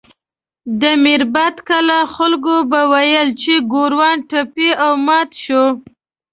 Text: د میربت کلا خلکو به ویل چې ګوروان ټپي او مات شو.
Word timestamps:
د 0.81 0.83
میربت 1.03 1.55
کلا 1.67 1.99
خلکو 2.15 2.55
به 2.71 2.81
ویل 2.91 3.27
چې 3.41 3.53
ګوروان 3.73 4.17
ټپي 4.29 4.69
او 4.83 4.91
مات 5.07 5.29
شو. 5.43 5.63